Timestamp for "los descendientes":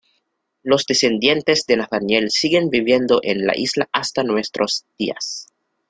0.63-1.67